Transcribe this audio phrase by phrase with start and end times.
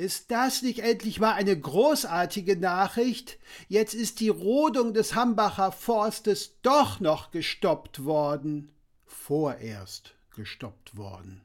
[0.00, 3.38] Ist das nicht endlich mal eine großartige Nachricht?
[3.68, 8.72] Jetzt ist die Rodung des Hambacher Forstes doch noch gestoppt worden.
[9.04, 11.42] Vorerst gestoppt worden.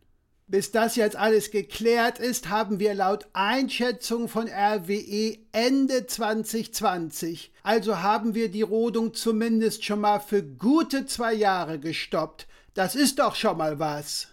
[0.47, 7.51] Bis das jetzt alles geklärt ist, haben wir laut Einschätzung von RWE Ende 2020.
[7.61, 12.47] Also haben wir die Rodung zumindest schon mal für gute zwei Jahre gestoppt.
[12.73, 14.29] Das ist doch schon mal was.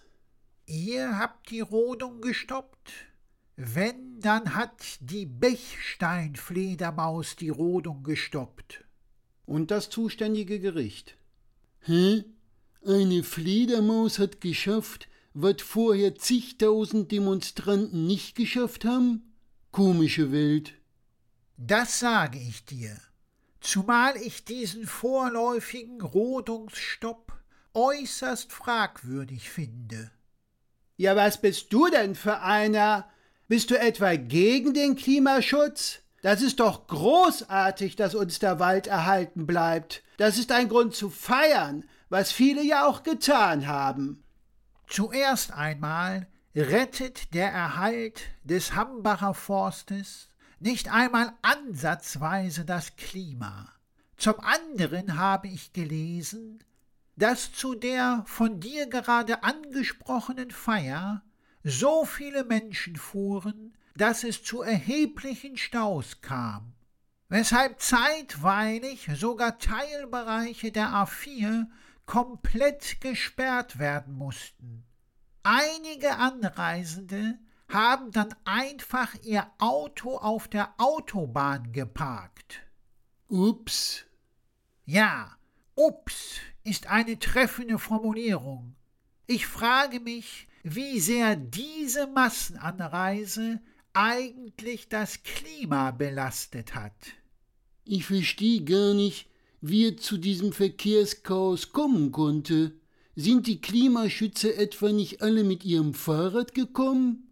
[0.65, 2.89] Ihr habt die Rodung gestoppt?
[3.55, 8.83] Wenn, dann hat die Bechsteinfledermaus die Rodung gestoppt.
[9.45, 11.17] Und das zuständige Gericht.
[11.81, 12.23] Hä?
[12.85, 19.33] Eine Fledermaus hat geschafft, was vorher zigtausend Demonstranten nicht geschafft haben?
[19.71, 20.73] Komische Welt.
[21.57, 22.97] Das sage ich dir,
[23.59, 27.33] zumal ich diesen vorläufigen Rodungsstopp
[27.73, 30.11] äußerst fragwürdig finde.
[30.97, 33.09] Ja, was bist du denn für einer?
[33.53, 35.99] Bist du etwa gegen den Klimaschutz?
[36.23, 40.01] Das ist doch großartig, dass uns der Wald erhalten bleibt.
[40.17, 44.23] Das ist ein Grund zu feiern, was viele ja auch getan haben.
[44.87, 53.71] Zuerst einmal rettet der Erhalt des Hambacher Forstes nicht einmal ansatzweise das Klima.
[54.17, 56.63] Zum anderen habe ich gelesen,
[57.17, 61.21] dass zu der von dir gerade angesprochenen Feier
[61.63, 66.73] so viele Menschen fuhren, dass es zu erheblichen Staus kam,
[67.29, 71.67] weshalb zeitweilig sogar Teilbereiche der A4
[72.05, 74.83] komplett gesperrt werden mussten.
[75.43, 77.37] Einige Anreisende
[77.69, 82.61] haben dann einfach ihr Auto auf der Autobahn geparkt.
[83.27, 84.05] Ups.
[84.85, 85.37] Ja,
[85.75, 88.75] ups ist eine treffende Formulierung.
[89.27, 93.59] Ich frage mich, wie sehr diese Massenanreise
[93.93, 96.93] eigentlich das Klima belastet hat.
[97.85, 99.27] Ich verstehe gar nicht,
[99.61, 102.73] wie er zu diesem Verkehrschaos kommen konnte.
[103.15, 107.29] Sind die Klimaschützer etwa nicht alle mit ihrem Fahrrad gekommen?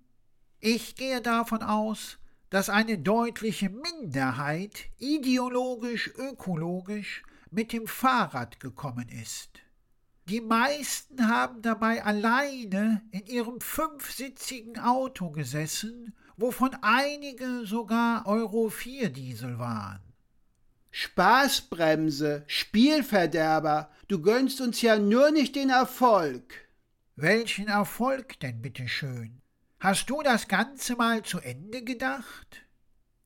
[0.60, 2.20] Ich gehe davon aus,
[2.50, 9.50] dass eine deutliche Minderheit ideologisch ökologisch mit dem Fahrrad gekommen ist.
[10.32, 19.10] Die meisten haben dabei alleine in ihrem fünfsitzigen Auto gesessen, wovon einige sogar Euro 4
[19.10, 20.00] Diesel waren.
[20.92, 26.54] Spaßbremse, Spielverderber, du gönnst uns ja nur nicht den Erfolg.
[27.18, 29.42] Welchen Erfolg denn, bitteschön?
[29.82, 32.66] Hast du das Ganze mal zu Ende gedacht?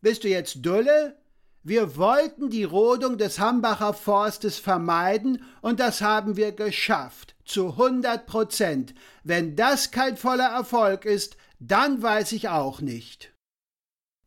[0.01, 1.19] Bist du jetzt Dulle?
[1.67, 7.35] Wir wollten die Rodung des Hambacher Forstes vermeiden und das haben wir geschafft.
[7.43, 8.93] Zu 100 Prozent.
[9.23, 13.33] Wenn das kein voller Erfolg ist, dann weiß ich auch nicht.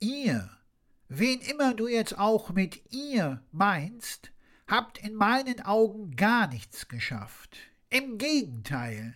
[0.00, 0.50] Ihr,
[1.06, 4.32] wen immer du jetzt auch mit ihr meinst,
[4.66, 7.56] habt in meinen Augen gar nichts geschafft.
[7.88, 9.14] Im Gegenteil.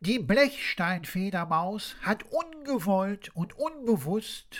[0.00, 4.56] Die Blechsteinfedermaus hat ungewollt und unbewusst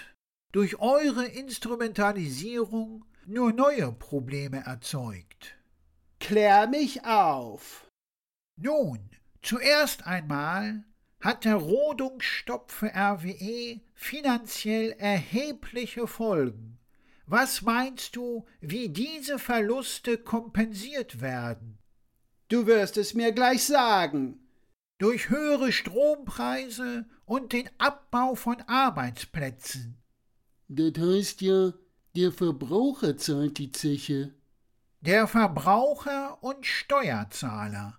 [0.53, 5.59] durch eure Instrumentalisierung nur neue Probleme erzeugt.
[6.20, 7.86] Klär mich auf.
[8.56, 9.10] Nun,
[9.42, 10.84] zuerst einmal
[11.20, 16.78] hat der Rodungsstopp für RWE finanziell erhebliche Folgen.
[17.26, 21.78] Was meinst du, wie diese Verluste kompensiert werden?
[22.48, 24.48] Du wirst es mir gleich sagen.
[24.97, 30.03] Durch höhere Strompreise und den Abbau von Arbeitsplätzen.
[30.68, 31.72] Das heißt ja,
[32.14, 34.34] der Verbraucher zahlt die Zeche.
[35.00, 37.98] Der Verbraucher und Steuerzahler.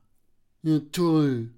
[0.62, 1.52] Ja, toll.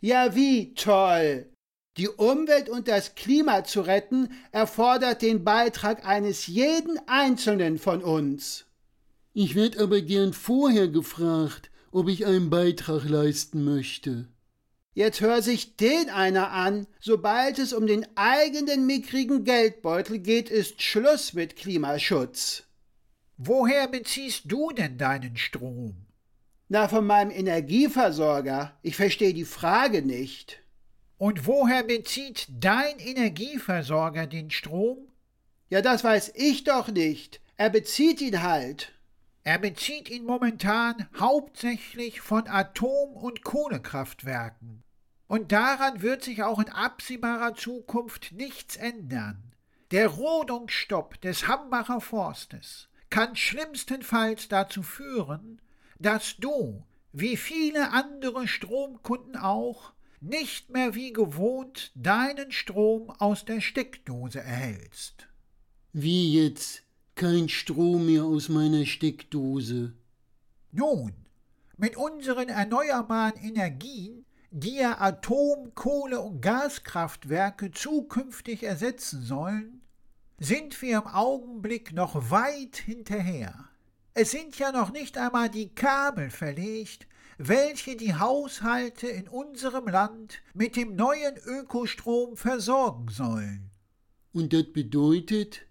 [0.00, 1.48] Ja, wie toll.
[1.96, 8.66] Die Umwelt und das Klima zu retten erfordert den Beitrag eines jeden Einzelnen von uns.
[9.34, 14.28] Ich werd aber gern vorher gefragt, ob ich einen Beitrag leisten möchte.
[14.94, 16.86] Jetzt hör sich den einer an.
[17.00, 22.64] Sobald es um den eigenen mickrigen Geldbeutel geht, ist Schluss mit Klimaschutz.
[23.38, 25.96] Woher beziehst du denn deinen Strom?
[26.68, 28.78] Na, von meinem Energieversorger.
[28.82, 30.62] Ich verstehe die Frage nicht.
[31.16, 34.98] Und woher bezieht dein Energieversorger den Strom?
[35.70, 37.40] Ja, das weiß ich doch nicht.
[37.56, 38.92] Er bezieht ihn halt.
[39.44, 44.84] Er bezieht ihn momentan hauptsächlich von Atom- und Kohlekraftwerken.
[45.26, 49.52] Und daran wird sich auch in absehbarer Zukunft nichts ändern.
[49.90, 55.60] Der Rodungsstopp des Hambacher Forstes kann schlimmstenfalls dazu führen,
[55.98, 63.60] dass du, wie viele andere Stromkunden auch, nicht mehr wie gewohnt deinen Strom aus der
[63.60, 65.26] Steckdose erhältst.
[65.92, 66.81] Wie jetzt?
[67.14, 69.92] Kein Strom mehr aus meiner Steckdose.
[70.72, 71.12] Nun,
[71.76, 79.82] mit unseren erneuerbaren Energien, die ja Atom-, Kohle- und Gaskraftwerke zukünftig ersetzen sollen,
[80.38, 83.68] sind wir im Augenblick noch weit hinterher.
[84.14, 87.06] Es sind ja noch nicht einmal die Kabel verlegt,
[87.38, 93.70] welche die Haushalte in unserem Land mit dem neuen Ökostrom versorgen sollen.
[94.32, 95.66] Und das bedeutet?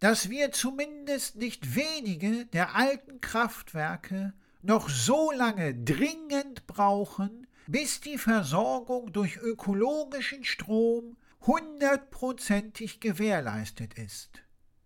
[0.00, 8.18] Dass wir zumindest nicht wenige der alten Kraftwerke noch so lange dringend brauchen, bis die
[8.18, 11.16] Versorgung durch ökologischen Strom
[11.46, 14.42] hundertprozentig gewährleistet ist.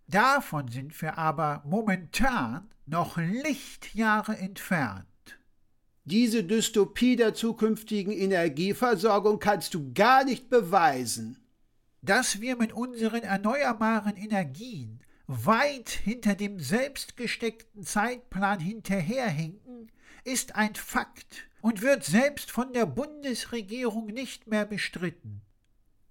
[0.07, 5.07] Davon sind wir aber momentan noch Lichtjahre entfernt.
[6.05, 11.37] Diese Dystopie der zukünftigen Energieversorgung kannst du gar nicht beweisen.
[12.01, 19.91] Dass wir mit unseren erneuerbaren Energien weit hinter dem selbstgesteckten Zeitplan hinterherhinken,
[20.23, 25.41] ist ein Fakt und wird selbst von der Bundesregierung nicht mehr bestritten.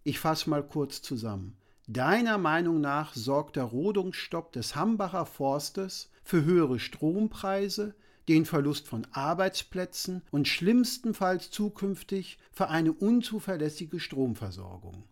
[0.05, 1.57] Ich fasse mal kurz zusammen.
[1.87, 7.95] Deiner Meinung nach sorgt der Rodungsstopp des Hambacher Forstes für höhere Strompreise,
[8.29, 15.05] den Verlust von Arbeitsplätzen und schlimmstenfalls zukünftig für eine unzuverlässige Stromversorgung.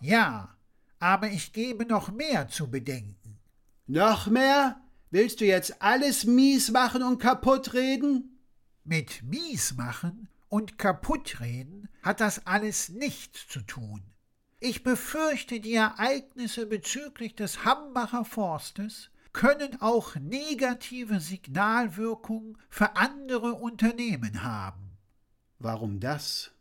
[0.00, 0.54] Ja,
[0.98, 3.23] aber ich gebe noch mehr zu bedenken.
[3.86, 4.80] Noch mehr?
[5.10, 8.40] Willst du jetzt alles mies machen und kaputt reden?
[8.82, 14.02] Mit mies machen und kaputt reden hat das alles nichts zu tun.
[14.58, 24.42] Ich befürchte, die Ereignisse bezüglich des Hambacher Forstes können auch negative Signalwirkung für andere Unternehmen
[24.42, 24.96] haben.
[25.58, 26.52] Warum das?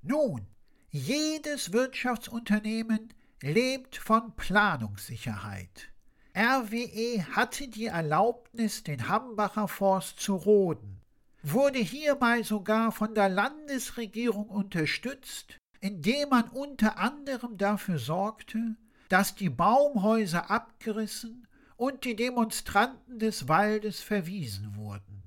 [0.00, 0.46] Nun,
[0.90, 5.91] jedes Wirtschaftsunternehmen lebt von Planungssicherheit.
[6.34, 11.02] RWE hatte die Erlaubnis, den Hambacher Forst zu roden,
[11.42, 18.76] wurde hierbei sogar von der Landesregierung unterstützt, indem man unter anderem dafür sorgte,
[19.10, 21.46] dass die Baumhäuser abgerissen
[21.76, 25.22] und die Demonstranten des Waldes verwiesen wurden.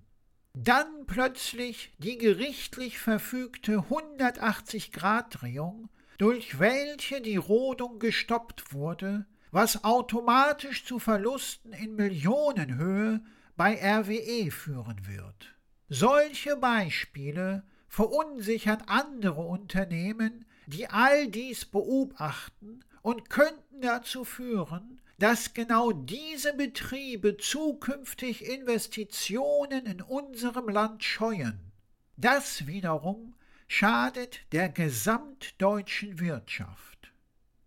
[0.56, 5.88] Dann plötzlich die gerichtlich verfügte 180-Grad-Drehung,
[6.18, 13.22] durch welche die Rodung gestoppt wurde, was automatisch zu Verlusten in Millionenhöhe
[13.56, 15.56] bei RWE führen wird.
[15.88, 25.94] Solche Beispiele verunsichern andere Unternehmen, die all dies beobachten und könnten dazu führen, dass genau
[25.94, 31.72] diese Betriebe zukünftig Investitionen in unserem Land scheuen.
[32.18, 33.36] Das wiederum
[33.70, 37.14] schadet der gesamtdeutschen Wirtschaft.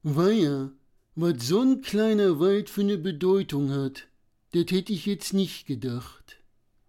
[0.03, 0.71] Weia,
[1.21, 4.07] was so ein kleiner Wald für eine Bedeutung hat,
[4.53, 6.39] das hätte ich jetzt nicht gedacht.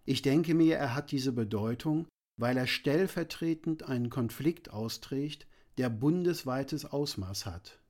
[0.04, 2.06] Ich denke mir, er hat diese Bedeutung,
[2.36, 5.48] weil er stellvertretend einen Konflikt austrägt,
[5.78, 7.80] der bundesweites Ausmaß hat.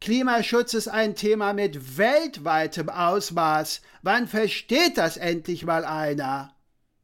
[0.00, 3.82] Klimaschutz ist ein Thema mit weltweitem Ausmaß.
[4.02, 6.54] Wann versteht das endlich mal einer?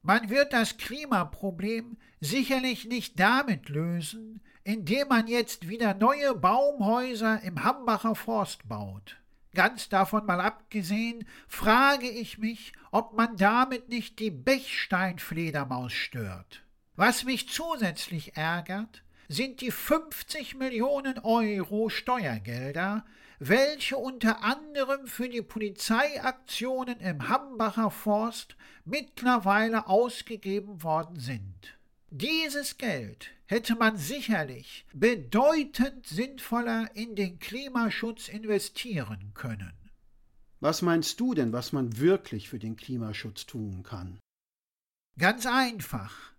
[0.02, 7.62] Man wird das Klimaproblem sicherlich nicht damit lösen, indem man jetzt wieder neue Baumhäuser im
[7.62, 9.18] Hambacher Forst baut.
[9.54, 16.64] Ganz davon mal abgesehen, frage ich mich, ob man damit nicht die Bechsteinfledermaus stört.
[16.96, 23.04] Was mich zusätzlich ärgert, sind die 50 Millionen Euro Steuergelder,
[23.38, 31.76] welche unter anderem für die Polizeiaktionen im Hambacher Forst mittlerweile ausgegeben worden sind.
[32.10, 39.72] Dieses Geld hätte man sicherlich bedeutend sinnvoller in den Klimaschutz investieren können.
[40.60, 44.18] Was meinst du denn, was man wirklich für den Klimaschutz tun kann?
[45.18, 46.32] Ganz einfach.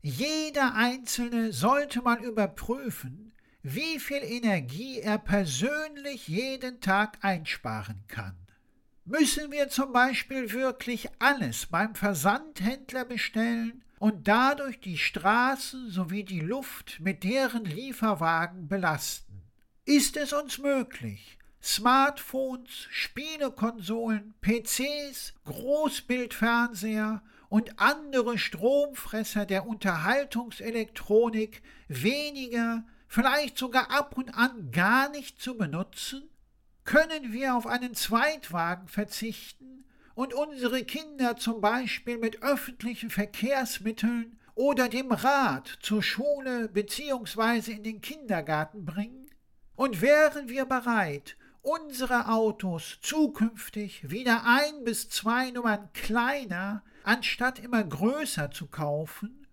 [0.00, 3.32] Jeder Einzelne sollte mal überprüfen,
[3.62, 8.36] wie viel Energie er persönlich jeden Tag einsparen kann.
[9.04, 16.40] Müssen wir zum Beispiel wirklich alles beim Versandhändler bestellen und dadurch die Straßen sowie die
[16.40, 19.42] Luft mit deren Lieferwagen belasten?
[19.84, 33.56] Ist es uns möglich, Smartphones, Spielekonsolen, PCs, Großbildfernseher und andere Stromfresser der Unterhaltungselektronik weniger, vielleicht
[33.56, 36.28] sogar ab und an gar nicht zu benutzen?
[36.84, 39.85] Können wir auf einen Zweitwagen verzichten
[40.16, 47.72] und unsere Kinder zum Beispiel mit öffentlichen Verkehrsmitteln oder dem Rad zur Schule bzw.
[47.72, 49.30] in den Kindergarten bringen?
[49.76, 57.84] Und wären wir bereit, unsere Autos zukünftig wieder ein bis zwei Nummern kleiner anstatt immer
[57.84, 59.46] größer zu kaufen?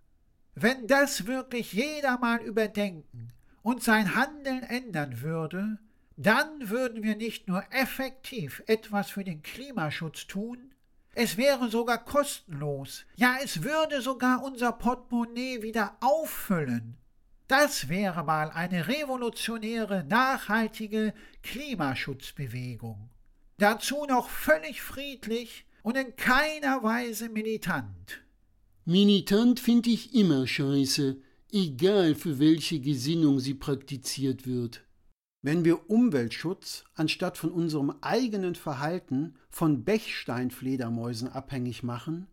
[0.55, 5.77] Wenn das wirklich jeder mal überdenken und sein Handeln ändern würde,
[6.17, 10.73] dann würden wir nicht nur effektiv etwas für den Klimaschutz tun,
[11.15, 16.97] es wäre sogar kostenlos, ja es würde sogar unser Portemonnaie wieder auffüllen.
[17.47, 23.09] Das wäre mal eine revolutionäre, nachhaltige Klimaschutzbewegung.
[23.57, 28.23] Dazu noch völlig friedlich und in keiner Weise militant.
[28.85, 31.17] Militant finde ich immer scheiße,
[31.51, 34.83] egal für welche Gesinnung sie praktiziert wird.
[35.45, 42.27] Wenn wir Umweltschutz anstatt von unserem eigenen Verhalten von Bechsteinfledermäusen abhängig machen,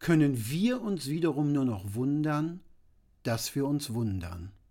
[0.00, 2.58] können wir uns wiederum nur noch wundern,
[3.22, 4.50] dass wir uns wundern.